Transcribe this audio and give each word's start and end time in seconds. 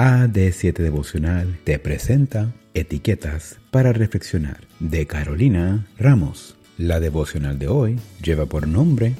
AD7 0.00 0.78
Devocional 0.78 1.58
te 1.62 1.78
presenta 1.78 2.54
Etiquetas 2.72 3.58
para 3.70 3.92
Reflexionar 3.92 4.56
de 4.78 5.06
Carolina 5.06 5.86
Ramos. 5.98 6.56
La 6.78 7.00
devocional 7.00 7.58
de 7.58 7.68
hoy 7.68 8.00
lleva 8.22 8.46
por 8.46 8.66
nombre 8.66 9.12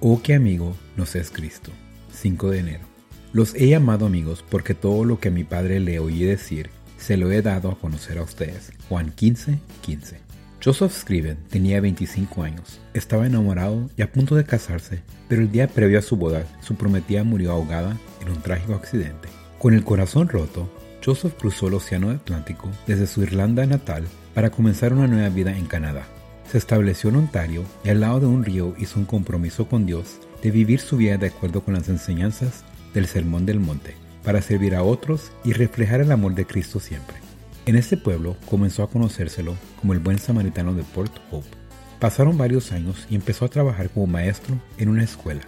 Oh 0.00 0.22
qué 0.22 0.32
amigo 0.32 0.74
nos 0.96 1.14
es 1.14 1.30
Cristo. 1.30 1.72
5 2.10 2.52
de 2.52 2.58
enero. 2.60 2.84
Los 3.34 3.54
he 3.54 3.68
llamado 3.68 4.06
amigos 4.06 4.42
porque 4.48 4.72
todo 4.72 5.04
lo 5.04 5.20
que 5.20 5.28
a 5.28 5.30
mi 5.30 5.44
padre 5.44 5.78
le 5.78 5.98
oí 5.98 6.24
decir 6.24 6.70
se 6.96 7.18
lo 7.18 7.30
he 7.30 7.42
dado 7.42 7.70
a 7.70 7.78
conocer 7.78 8.16
a 8.16 8.22
ustedes. 8.22 8.72
Juan 8.88 9.12
15, 9.12 9.58
15. 9.82 10.20
Joseph 10.64 10.92
Scriven 10.92 11.36
tenía 11.50 11.82
25 11.82 12.42
años, 12.44 12.80
estaba 12.94 13.26
enamorado 13.26 13.90
y 13.94 14.00
a 14.00 14.10
punto 14.10 14.36
de 14.36 14.44
casarse, 14.44 15.02
pero 15.28 15.42
el 15.42 15.52
día 15.52 15.68
previo 15.68 15.98
a 15.98 16.02
su 16.02 16.16
boda, 16.16 16.46
su 16.62 16.76
prometida 16.76 17.24
murió 17.24 17.52
ahogada 17.52 17.98
en 18.22 18.30
un 18.30 18.40
trágico 18.40 18.72
accidente. 18.72 19.28
Con 19.66 19.74
el 19.74 19.82
corazón 19.82 20.28
roto, 20.28 20.70
Joseph 21.04 21.34
cruzó 21.36 21.66
el 21.66 21.74
Océano 21.74 22.10
Atlántico 22.10 22.70
desde 22.86 23.08
su 23.08 23.24
Irlanda 23.24 23.66
natal 23.66 24.06
para 24.32 24.50
comenzar 24.50 24.92
una 24.92 25.08
nueva 25.08 25.28
vida 25.28 25.58
en 25.58 25.66
Canadá. 25.66 26.06
Se 26.48 26.56
estableció 26.56 27.10
en 27.10 27.16
Ontario 27.16 27.64
y 27.82 27.88
al 27.88 27.98
lado 27.98 28.20
de 28.20 28.26
un 28.26 28.44
río 28.44 28.76
hizo 28.78 29.00
un 29.00 29.06
compromiso 29.06 29.68
con 29.68 29.84
Dios 29.84 30.20
de 30.40 30.52
vivir 30.52 30.78
su 30.78 30.98
vida 30.98 31.16
de 31.16 31.26
acuerdo 31.26 31.62
con 31.62 31.74
las 31.74 31.88
enseñanzas 31.88 32.62
del 32.94 33.08
Sermón 33.08 33.44
del 33.44 33.58
Monte, 33.58 33.96
para 34.22 34.40
servir 34.40 34.76
a 34.76 34.84
otros 34.84 35.32
y 35.42 35.52
reflejar 35.52 36.00
el 36.00 36.12
amor 36.12 36.36
de 36.36 36.46
Cristo 36.46 36.78
siempre. 36.78 37.16
En 37.66 37.74
este 37.74 37.96
pueblo 37.96 38.36
comenzó 38.48 38.84
a 38.84 38.88
conocérselo 38.88 39.56
como 39.80 39.94
el 39.94 39.98
buen 39.98 40.20
samaritano 40.20 40.74
de 40.74 40.84
Port 40.84 41.12
Hope. 41.32 41.48
Pasaron 41.98 42.38
varios 42.38 42.70
años 42.70 43.04
y 43.10 43.16
empezó 43.16 43.44
a 43.44 43.48
trabajar 43.48 43.90
como 43.90 44.06
maestro 44.06 44.60
en 44.78 44.90
una 44.90 45.02
escuela. 45.02 45.42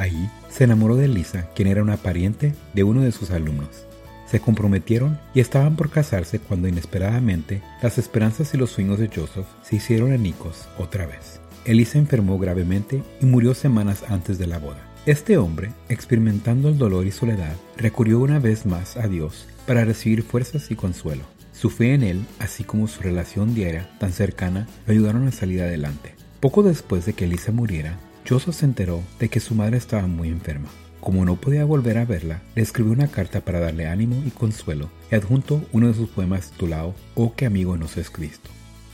Ahí 0.00 0.30
se 0.48 0.64
enamoró 0.64 0.96
de 0.96 1.08
Lisa, 1.08 1.50
quien 1.54 1.68
era 1.68 1.82
una 1.82 1.98
pariente 1.98 2.54
de 2.72 2.84
uno 2.84 3.02
de 3.02 3.12
sus 3.12 3.30
alumnos. 3.30 3.84
Se 4.24 4.40
comprometieron 4.40 5.18
y 5.34 5.40
estaban 5.40 5.76
por 5.76 5.90
casarse 5.90 6.38
cuando 6.38 6.68
inesperadamente 6.68 7.60
las 7.82 7.98
esperanzas 7.98 8.54
y 8.54 8.56
los 8.56 8.70
sueños 8.70 8.98
de 8.98 9.10
Joseph 9.14 9.44
se 9.62 9.76
hicieron 9.76 10.12
anicos 10.12 10.68
otra 10.78 11.04
vez. 11.04 11.42
Elisa 11.66 11.98
enfermó 11.98 12.38
gravemente 12.38 13.02
y 13.20 13.26
murió 13.26 13.52
semanas 13.52 14.04
antes 14.08 14.38
de 14.38 14.46
la 14.46 14.58
boda. 14.58 14.80
Este 15.04 15.36
hombre, 15.36 15.70
experimentando 15.90 16.70
el 16.70 16.78
dolor 16.78 17.06
y 17.06 17.10
soledad, 17.10 17.54
recurrió 17.76 18.20
una 18.20 18.38
vez 18.38 18.64
más 18.64 18.96
a 18.96 19.06
Dios 19.06 19.48
para 19.66 19.84
recibir 19.84 20.22
fuerzas 20.22 20.70
y 20.70 20.76
consuelo. 20.76 21.24
Su 21.52 21.68
fe 21.68 21.92
en 21.92 22.04
Él, 22.04 22.24
así 22.38 22.64
como 22.64 22.88
su 22.88 23.02
relación 23.02 23.54
diaria 23.54 23.90
tan 23.98 24.12
cercana, 24.12 24.66
lo 24.86 24.94
ayudaron 24.94 25.28
a 25.28 25.32
salir 25.32 25.60
adelante. 25.60 26.14
Poco 26.40 26.62
después 26.62 27.04
de 27.04 27.12
que 27.12 27.26
Elisa 27.26 27.52
muriera, 27.52 27.98
Joseph 28.30 28.54
se 28.54 28.64
enteró 28.64 29.02
de 29.18 29.28
que 29.28 29.40
su 29.40 29.56
madre 29.56 29.76
estaba 29.76 30.06
muy 30.06 30.28
enferma. 30.28 30.68
Como 31.00 31.24
no 31.24 31.40
podía 31.40 31.64
volver 31.64 31.98
a 31.98 32.04
verla, 32.04 32.42
le 32.54 32.62
escribió 32.62 32.92
una 32.92 33.08
carta 33.08 33.40
para 33.40 33.58
darle 33.58 33.88
ánimo 33.88 34.22
y 34.24 34.30
consuelo 34.30 34.88
y 35.10 35.16
adjunto 35.16 35.64
uno 35.72 35.88
de 35.88 35.94
sus 35.94 36.10
poemas 36.10 36.52
titulado 36.52 36.94
Oh 37.16 37.34
que 37.34 37.44
amigo 37.44 37.76
nos 37.76 37.96
es 37.96 38.08
Cristo. 38.08 38.48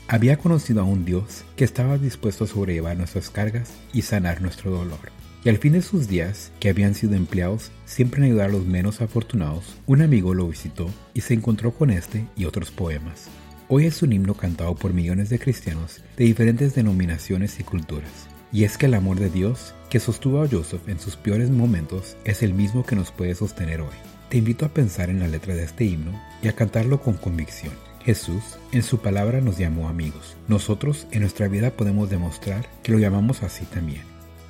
Había 0.08 0.38
conocido 0.38 0.80
a 0.80 0.84
un 0.84 1.04
Dios 1.04 1.44
que 1.54 1.64
estaba 1.64 1.98
dispuesto 1.98 2.44
a 2.44 2.46
sobrellevar 2.46 2.96
nuestras 2.96 3.28
cargas 3.28 3.74
y 3.92 4.02
sanar 4.02 4.40
nuestro 4.40 4.70
dolor. 4.70 5.12
Y 5.44 5.50
al 5.50 5.58
fin 5.58 5.74
de 5.74 5.82
sus 5.82 6.08
días, 6.08 6.50
que 6.58 6.70
habían 6.70 6.94
sido 6.94 7.12
empleados 7.12 7.72
siempre 7.84 8.20
en 8.20 8.28
ayudar 8.28 8.46
a 8.48 8.52
los 8.52 8.64
menos 8.64 9.02
afortunados, 9.02 9.76
un 9.84 10.00
amigo 10.00 10.32
lo 10.32 10.48
visitó 10.48 10.88
y 11.12 11.20
se 11.20 11.34
encontró 11.34 11.72
con 11.72 11.90
este 11.90 12.24
y 12.36 12.46
otros 12.46 12.70
poemas. 12.70 13.26
Hoy 13.68 13.84
es 13.84 14.00
un 14.02 14.14
himno 14.14 14.32
cantado 14.32 14.74
por 14.76 14.94
millones 14.94 15.28
de 15.28 15.38
cristianos 15.38 16.02
de 16.16 16.24
diferentes 16.24 16.74
denominaciones 16.74 17.60
y 17.60 17.64
culturas. 17.64 18.28
Y 18.52 18.64
es 18.64 18.78
que 18.78 18.86
el 18.86 18.94
amor 18.94 19.18
de 19.18 19.30
Dios 19.30 19.74
que 19.90 20.00
sostuvo 20.00 20.42
a 20.42 20.48
Joseph 20.48 20.88
en 20.88 20.98
sus 20.98 21.16
peores 21.16 21.50
momentos 21.50 22.16
es 22.24 22.42
el 22.42 22.54
mismo 22.54 22.84
que 22.84 22.96
nos 22.96 23.10
puede 23.10 23.34
sostener 23.34 23.80
hoy. 23.80 23.94
Te 24.28 24.38
invito 24.38 24.66
a 24.66 24.70
pensar 24.70 25.10
en 25.10 25.20
la 25.20 25.28
letra 25.28 25.54
de 25.54 25.64
este 25.64 25.84
himno 25.84 26.12
y 26.42 26.48
a 26.48 26.54
cantarlo 26.54 27.00
con 27.00 27.14
convicción. 27.14 27.72
Jesús 28.04 28.42
en 28.72 28.82
su 28.82 28.98
palabra 28.98 29.40
nos 29.40 29.58
llamó 29.58 29.88
amigos. 29.88 30.36
Nosotros 30.48 31.06
en 31.10 31.20
nuestra 31.20 31.48
vida 31.48 31.70
podemos 31.70 32.08
demostrar 32.08 32.68
que 32.82 32.92
lo 32.92 32.98
llamamos 32.98 33.42
así 33.42 33.64
también. 33.64 34.02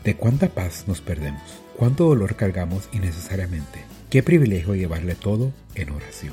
¿De 0.04 0.14
cuánta 0.14 0.48
paz 0.48 0.84
nos 0.86 1.00
perdemos? 1.00 1.42
¿Cuánto 1.76 2.04
dolor 2.04 2.36
cargamos 2.36 2.88
innecesariamente? 2.92 3.84
Qué 4.08 4.22
privilegio 4.22 4.74
llevarle 4.74 5.14
todo 5.14 5.52
en 5.74 5.90
oración. 5.90 6.32